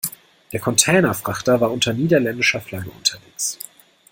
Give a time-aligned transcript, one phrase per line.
[0.51, 3.59] Der Containerfrachter war unter niederländischer Flagge unterwegs.